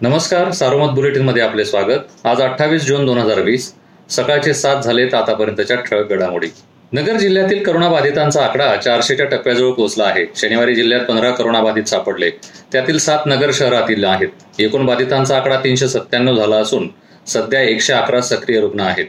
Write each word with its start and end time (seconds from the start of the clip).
नमस्कार 0.00 0.50
सारोमत 0.50 0.94
बुलेटिनमध्ये 0.94 1.42
आपले 1.42 1.64
स्वागत. 1.64 2.26
आज 2.26 2.40
अठ्ठावीस 2.42 2.84
जून 2.84 3.04
दोन 3.06 3.18
हजार 3.18 3.40
वीस 3.40 3.70
सकाळचे 4.10 4.54
सात 4.54 4.82
झालेत 4.82 5.14
आतापर्यंतच्या 5.14 5.76
ठळक 5.76 6.10
घडामोडी. 6.10 6.46
नगर 6.92 7.16
जिल्ह्यातील 7.16 7.62
करोनाबाधितांचा 7.64 8.44
आकडा 8.44 8.74
चारशेच्या 8.76 9.26
टप्प्याजवळ 9.26 9.72
पोहोचला 9.72 10.04
आहे. 10.04 10.24
शनिवारी 10.36 10.74
जिल्ह्यात 10.74 11.04
पंधरा 11.04 11.30
करोनाबाधित 11.30 11.84
सापडले. 11.84 12.30
त्यातील 12.72 12.98
सात 12.98 13.26
नगर 13.26 13.50
शहरातील 13.54 14.04
आहेत. 14.04 14.28
एकूण 14.58 14.86
बाधितांचा 14.86 15.36
आकडा 15.36 15.58
तीनशे 15.64 15.88
सत्त्याण्णव 15.88 16.36
झाला 16.36 16.56
असून 16.56 16.88
सध्या 17.26 17.60
एकशे 17.62 17.92
अकरा 17.92 18.20
सक्रिय 18.20 18.60
रुग्ण 18.60 18.80
आहेत. 18.80 19.06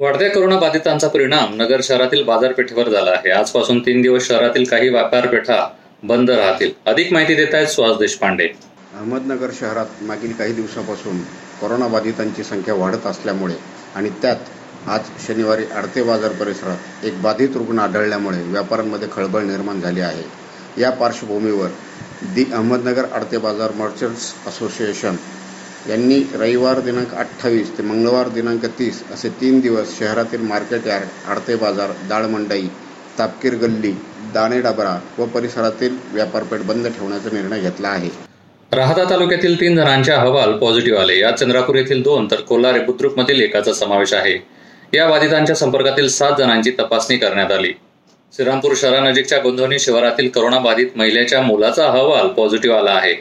वाढत्या 0.00 0.28
करोनाबाधितांचा 0.30 1.08
परिणाम 1.08 1.54
नगर 1.56 1.80
शहरातील 1.82 2.22
बाजारपेठेवर 2.22 2.88
झाला 2.88 3.10
आहे. 3.10 3.30
आजपासून 3.30 3.80
तीन 3.80 4.02
दिवस 4.02 4.28
शहरातील 4.28 4.64
काही 4.64 4.88
व्यापारपेठा 4.88 5.66
बंद 6.02 6.30
राहतील. 6.30 6.70
अधिक 6.86 7.12
माहिती 7.12 7.34
देत 7.34 7.54
आहेत 7.54 7.66
सुहास 7.66 7.96
देशपांडे. 7.96 8.48
अहमदनगर 8.94 9.50
शहरात 9.52 10.02
मागील 10.02 10.32
काही 10.32 10.52
दिवसापासून 10.52 11.18
कोरोनाबाधितांची 11.60 12.44
संख्या 12.44 12.74
वाढत 12.74 13.06
असल्यामुळे 13.06 13.54
आणि 13.96 14.10
त्यात 14.22 14.88
आज 14.88 15.08
शनिवारी 15.26 15.64
आडते 15.76 16.02
बाजार 16.02 16.32
परिसरात 16.32 17.04
एक 17.04 17.20
बाधित 17.22 17.56
रुग्ण 17.56 17.78
आढळल्यामुळे 17.78 18.42
व्यापाऱ्यांमध्ये 18.42 19.08
खळबळ 19.12 19.42
निर्माण 19.44 19.80
झाली 19.80 20.00
आहे. 20.00 20.22
या 20.78 20.90
पार्श्वभूमीवर 20.90 21.68
दि 22.34 22.44
अहमदनगर 22.52 23.04
आडते 23.12 23.38
बाजार 23.38 23.72
मर्चंट्स 23.72 24.32
असोसिएशन 24.46 25.16
यांनी 25.88 26.22
रविवार 26.34 26.80
दिनांक 26.80 27.14
अठ्ठावीस 27.14 27.76
ते 27.78 27.82
मंगळवार 27.82 28.28
दिनांक 28.28 28.64
तीस 28.78 29.02
असे 29.12 29.28
तीन 29.40 29.60
दिवस 29.60 29.98
शहरातील 29.98 30.42
मार्केट 30.42 30.86
यार्ड 30.86 31.30
आडते 31.30 31.56
बाजार 31.56 31.90
दाळमंडई 32.08 32.66
तापकीर 33.18 33.54
गल्ली 33.54 33.92
दाणे 34.34 34.60
डाबरा 34.60 34.98
व 35.18 35.26
परिसरातील 35.34 35.96
व्यापारपेठ 36.12 36.62
बंद 36.62 36.86
ठेवण्याचा 36.88 37.30
निर्णय 37.32 37.60
घेतला 37.60 37.88
आहे. 37.88 38.10
राहता 38.72 39.10
तालुक्यातील 39.10 39.60
तीन 39.60 39.76
जणांच्या 39.76 40.16
अहवाल 40.16 40.52
पॉझिटिव्ह 40.52 41.00
आले. 41.00 41.18
यात 41.18 41.32
चंद्रापूर 41.32 41.76
येथील 41.76 42.02
दोन 42.02 42.28
तर 42.30 42.40
कोल्हारे 42.40 42.80
बुद्रुकमधील 42.80 43.40
एकाचा 43.40 43.72
समावेश 43.72 44.12
आहे. 44.12 44.38
या 44.94 45.06
बाधितांच्या 45.08 45.56
संपर्कातील 45.56 46.08
सात 46.08 46.32
जणांची 46.38 46.70
तपासणी 46.70 47.16
करण्यात 47.16 47.52
आली. 47.52 47.72
श्रीरामपूर 48.36 48.72
शहरानजीकच्या 48.76 49.38
गोंधवणी 49.38 49.78
शिवारातील 49.78 50.28
करोनाबाधित 50.28 50.86
महिलेच्या 50.96 51.40
मुलाचा 51.40 51.86
अहवाल 51.86 52.28
पॉझिटिव्ह 52.28 52.76
आला 52.76 52.90
आहे. 52.90 53.14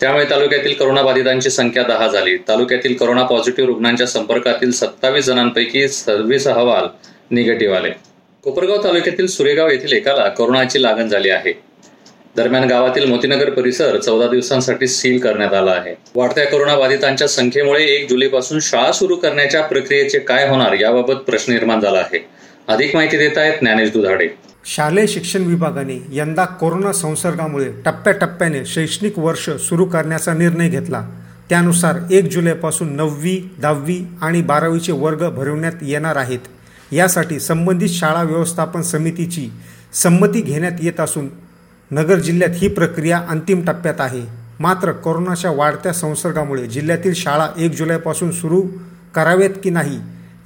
त्यामुळे 0.00 0.24
तालुक्यातील 0.30 0.74
करोनाबाधितांची 0.74 1.50
संख्या 1.50 1.82
दहा 1.82 2.08
झाली. 2.08 2.36
तालुक्यातील 2.36 2.94
करोना 2.94 3.22
पॉझिटिव्ह 3.22 3.68
रुग्णांच्या 3.68 4.06
संपर्कातील 4.06 4.70
सत्तावीस 4.70 5.24
जणांपैकी 5.24 5.88
सव्वीस 5.88 6.48
अहवाल 6.48 6.84
निगेटिव्ह 7.30 7.76
आले. 7.76 7.90
कोपरगाव 8.44 8.84
तालुक्यातील 8.84 9.26
सुरेगाव 9.26 9.68
येथील 9.70 9.92
एकाला 9.92 10.28
करोनाची 10.28 10.82
लागण 10.82 11.08
झाली 11.08 11.30
आहे. 11.30 11.65
दरम्यान 12.36 12.64
गावातील 12.64 13.04
मोतीनगर 13.08 13.50
परिसर 13.50 13.98
चौदा 13.98 14.26
दिवसांसाठी 14.28 14.86
सील 14.86 15.18
करण्यात 15.18 15.54
आला 15.54 15.70
आहे. 15.70 15.94
वाढत्या 16.14 16.44
कोरोनाबाधितांच्या 16.44 17.28
संख्येमुळे 17.28 17.84
एक 17.84 18.10
जुलैपासून 18.10 18.58
शाळा 18.62 18.92
सुरू 18.92 19.16
करण्याच्या 19.16 19.62
प्रक्रियेचे 19.62 20.18
काय 20.18 20.48
होणार 20.48 20.72
याबाबत 20.72 21.14
प्रश्न 21.14 21.52
निर्माण 21.52 21.80
झाला 21.80 21.98
आहे. 21.98 22.28
अधिक 22.68 22.96
माहिती 22.96 23.16
देत 23.16 23.38
आहेत 23.38 23.58
ज्ञानेश 23.60 23.92
दुधाडे. 23.92 24.28
शालेय 24.64 25.06
शिक्षण 25.06 25.44
विभागाने 25.44 26.06
यंदा 26.12 26.44
कोरोना 26.44 26.92
संसर्गामुळे 26.92 27.68
टप्प्याटप्प्याने 27.84 28.64
शैक्षणिक 28.66 29.18
वर्ष 29.18 29.50
सुरू 29.50 29.84
करण्याचा 29.84 30.34
निर्णय 30.34 30.68
घेतला. 30.68 31.02
त्यानुसार 31.48 31.94
एक 32.10 32.24
जुलैपासून 32.24 32.96
नववी 32.96 33.50
दहावी 33.58 34.06
आणि 34.22 34.42
बारावीचे 34.42 34.92
वर्ग 34.92 35.28
भरवण्यात 35.30 35.82
येणार 35.82 36.16
आहेत. 36.16 36.38
यासाठी 36.92 37.40
संबंधित 37.40 37.88
शाळा 37.88 38.22
व्यवस्थापन 38.22 38.82
समितीची 38.82 39.50
संमती 39.94 40.40
घेण्यात 40.40 40.72
येत 40.82 41.00
असून 41.00 41.28
नगर 41.90 42.18
जिल्ह्यात 42.18 42.50
ही 42.54 42.68
प्रक्रिया 42.68 43.18
अंतिम 43.28 43.60
टप्प्यात 43.64 44.00
आहे. 44.00 44.22
मात्र 44.60 44.92
कोरोनाच्या 44.92 45.50
वाढत्या 45.50 45.92
संसर्गामुळे 45.92 46.66
जिल्ह्यातील 46.66 47.12
शाळा 47.14 47.48
एक 47.58 47.74
जुलैपासून 47.74 48.30
सुरू 48.32 48.62
कराव्यात 49.14 49.58
की 49.64 49.70
नाही 49.70 49.98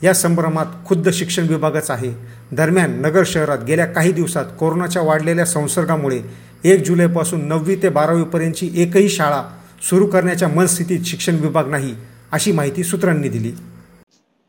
या 0.03 0.15
संभ्रमात 0.15 0.67
खुद्द 0.87 1.09
शिक्षण 1.09 1.47
विभागच 1.49 1.91
आहे. 1.91 2.13
दरम्यान 2.53 3.01
नगर 3.01 3.23
शहरात 3.27 3.65
गेल्या 3.67 3.87
काही 3.87 4.13
दिवसात 4.13 4.45
कोरोनाच्या 4.59 5.03
वाढलेल्या 5.03 5.47
संसर्गामुळे 5.47 6.21
एक 6.65 6.85
जुलैपासून 6.87 7.49
नववी 7.49 7.77
ते 7.77 7.89
बारावीपर्यंतची 7.89 8.71
एकही 8.75 9.09
शाळा 9.09 9.43
सुरू 9.91 10.07
करण्याच्या 10.07 10.49
मनस्थितीत 10.49 11.05
शिक्षण 11.05 11.35
विभाग 11.35 11.71
नाही 11.71 11.95
अशी 12.33 12.53
माहिती 12.53 12.85
सूत्रांनी 12.85 13.29
दिली. 13.29 13.53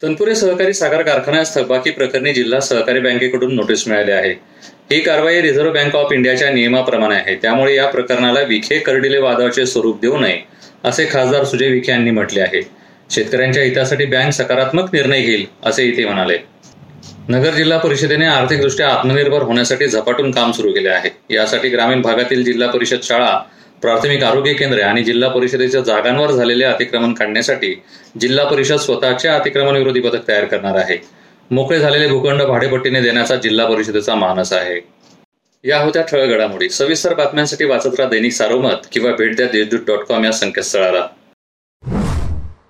तनपुरे 0.01 0.35
सहकारी 0.35 0.73
साखर 0.73 1.01
कारखान्यास 1.03 1.53
थकबाकी 1.56 1.91
प्रकरणी 1.91 2.34
जिल्हा 2.34 2.59
सहकारी 2.59 3.00
बँकेकडून 3.00 3.53
नोटीस 3.56 3.88
मिळाली 3.88 4.12
आहे. 4.12 4.31
ही 4.91 5.00
कारवाई 5.00 5.41
रिझर्व्ह 5.41 5.73
बँक 5.73 5.95
ऑफ 5.95 6.13
इंडियाच्या 6.13 6.50
नियमाप्रमाणे 6.50 7.16
आहे. 7.16 7.35
त्यामुळे 7.35 7.75
या 7.75 7.85
प्रकरणाला 7.88 8.40
विखे 8.40 8.79
कर्डिले 8.79 9.17
वादाचे 9.17 9.66
स्वरूप 9.66 10.00
देऊ 10.01 10.17
नये 10.17 10.40
असे 10.84 11.07
खासदार 11.11 11.44
सुजय 11.44 11.69
विखे 11.69 11.91
यांनी 11.91 12.11
म्हटले 12.11 12.41
आहे. 12.41 12.61
शेतकऱ्यांच्या 13.09 13.63
हितासाठी 13.63 14.06
बँक 14.06 14.34
सकारात्मक 14.34 14.90
निर्णय 14.94 15.22
घेईल 15.22 15.45
असेही 15.66 15.97
ते 15.97 16.06
म्हणाले. 16.06 16.38
नगर 17.29 17.53
जिल्हा 17.53 17.78
परिषदेने 17.78 18.25
आर्थिकदृष्ट्या 18.25 18.90
आत्मनिर्भर 18.90 19.41
होण्यासाठी 19.41 19.88
झपाटून 19.88 20.31
काम 20.31 20.51
सुरू 20.51 20.72
केले 20.72 20.90
आहे. 20.90 21.09
यासाठी 21.29 21.69
ग्रामीण 21.69 22.01
भागातील 22.01 22.44
जिल्हा 22.44 22.69
परिषद 22.69 23.03
शाळा 23.03 23.38
प्राथमिक 23.81 24.24
आरोग्य 24.24 24.53
केंद्रे 24.53 24.81
आणि 24.81 25.03
जिल्हा 25.03 25.30
परिषदेच्या 25.30 25.81
जागांवर 25.81 26.31
झालेले 26.31 26.64
अतिक्रमण 26.64 27.14
काढण्यासाठी 27.14 27.81
जिल्हा 28.19 28.46
परिषद 28.46 28.75
स्वतःचे 28.75 29.28
अतिक्रमण 29.28 29.75
विरोधी 29.75 30.00
पथक 30.00 30.28
तयार 30.28 30.46
करणार 30.46 30.75
आहे. 30.75 30.97
मोकळे 31.52 31.80
झालेले 31.80 32.08
भूखंड 32.08 32.41
भाडेपट्टीने 32.41 33.02
देण्याचा 33.02 33.36
जिल्हा 33.36 33.66
परिषदेचा 33.66 34.16
मानस 34.16 34.53
आहे. 34.53 34.81
या 35.64 35.80
होत्या 35.80 36.02
ठळक 36.02 36.30
घडामोडी. 36.30 36.70
सविस्तर 36.70 37.14
बातम्यांसाठी 37.14 37.66
वाचत 37.66 37.96
राहा 37.97 38.09
दैनिक 38.09 38.31
सारोमत 38.31 38.88
किंवा 38.91 39.12
भेट 39.12 39.36
द्या 39.36 39.47
देशदूत 39.47 39.80
डॉट 39.88 40.00
कॉम 40.00 40.25
या 40.25 40.31
संकेतस्थळाला. 40.31 41.08